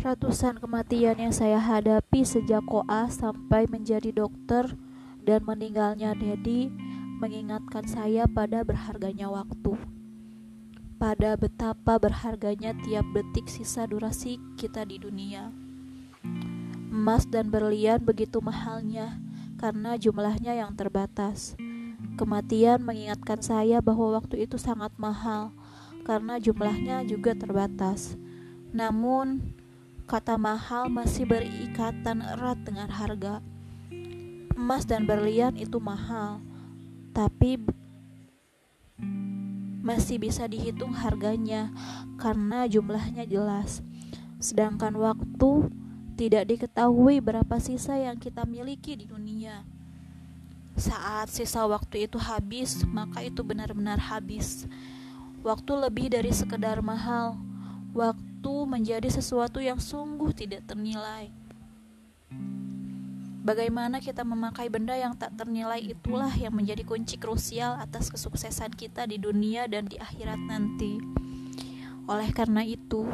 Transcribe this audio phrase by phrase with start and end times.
[0.00, 4.72] Ratusan kematian yang saya hadapi sejak koas sampai menjadi dokter
[5.28, 6.72] dan meninggalnya Dedi
[7.20, 9.76] mengingatkan saya pada berharganya waktu.
[10.96, 15.52] Pada betapa berharganya tiap detik sisa durasi kita di dunia.
[16.88, 19.20] Emas dan berlian begitu mahalnya
[19.60, 21.60] karena jumlahnya yang terbatas.
[22.16, 25.52] Kematian mengingatkan saya bahwa waktu itu sangat mahal
[26.08, 28.16] karena jumlahnya juga terbatas.
[28.72, 29.59] Namun,
[30.10, 33.38] Kata mahal masih berikatan erat dengan harga.
[34.58, 36.42] Emas dan berlian itu mahal,
[37.14, 37.62] tapi
[39.86, 41.70] masih bisa dihitung harganya
[42.18, 43.86] karena jumlahnya jelas.
[44.42, 45.70] Sedangkan waktu
[46.18, 49.62] tidak diketahui berapa sisa yang kita miliki di dunia.
[50.74, 54.66] Saat sisa waktu itu habis, maka itu benar-benar habis.
[55.46, 57.38] Waktu lebih dari sekedar mahal.
[57.94, 61.28] Waktu itu menjadi sesuatu yang sungguh tidak ternilai.
[63.44, 69.04] Bagaimana kita memakai benda yang tak ternilai itulah yang menjadi kunci krusial atas kesuksesan kita
[69.04, 70.96] di dunia dan di akhirat nanti.
[72.08, 73.04] Oleh karena itu,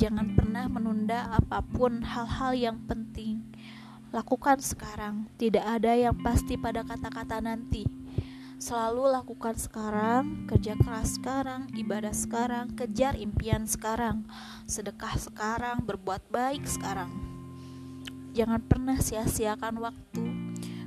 [0.00, 3.44] jangan pernah menunda apa pun hal-hal yang penting.
[4.08, 7.84] Lakukan sekarang, tidak ada yang pasti pada kata-kata nanti.
[8.62, 14.22] Selalu lakukan sekarang, kerja keras sekarang, ibadah sekarang, kejar impian sekarang,
[14.70, 17.10] sedekah sekarang, berbuat baik sekarang.
[18.38, 20.22] Jangan pernah sia-siakan waktu.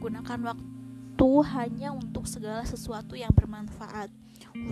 [0.00, 4.08] Gunakan waktu hanya untuk segala sesuatu yang bermanfaat,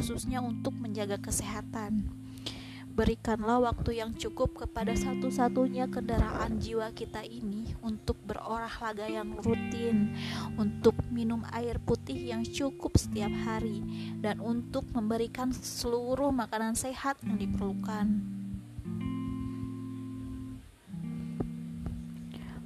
[0.00, 2.00] khususnya untuk menjaga kesehatan.
[2.96, 10.16] Berikanlah waktu yang cukup kepada satu-satunya kendaraan jiwa kita ini untuk berolahraga yang rutin,
[10.56, 13.84] untuk minum air putih yang cukup setiap hari,
[14.24, 18.16] dan untuk memberikan seluruh makanan sehat yang diperlukan.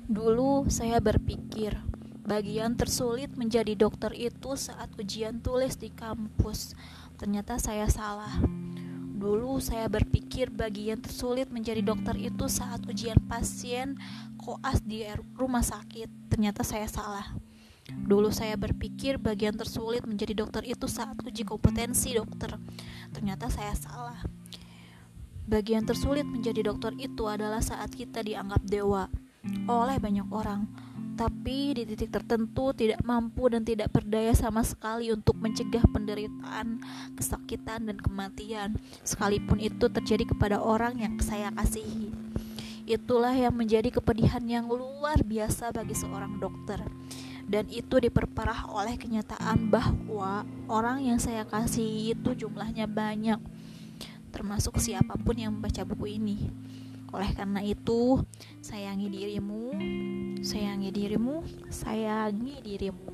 [0.07, 1.75] Dulu saya berpikir,
[2.23, 6.79] bagian tersulit menjadi dokter itu saat ujian tulis di kampus.
[7.19, 8.39] Ternyata saya salah
[9.21, 14.01] Dulu saya berpikir bagian tersulit menjadi dokter itu saat ujian pasien
[14.41, 15.05] koas di
[15.37, 16.33] rumah sakit.
[16.33, 17.29] Ternyata saya salah.
[17.85, 22.57] Dulu saya berpikir bagian tersulit menjadi dokter itu saat uji kompetensi dokter.
[23.13, 24.25] Ternyata saya salah.
[25.45, 29.05] Bagian tersulit menjadi dokter itu adalah saat kita dianggap dewa
[29.69, 30.65] oleh banyak orang
[31.21, 36.81] tapi di titik tertentu tidak mampu dan tidak berdaya sama sekali untuk mencegah penderitaan,
[37.13, 42.09] kesakitan, dan kematian, sekalipun itu terjadi kepada orang yang saya kasihi.
[42.89, 46.81] Itulah yang menjadi kepedihan yang luar biasa bagi seorang dokter,
[47.45, 53.37] dan itu diperparah oleh kenyataan bahwa orang yang saya kasihi itu jumlahnya banyak,
[54.33, 56.49] termasuk siapa pun yang membaca buku ini.
[57.11, 58.23] Oleh karena itu,
[58.63, 59.75] sayangi dirimu,
[60.47, 63.11] sayangi dirimu, sayangi dirimu.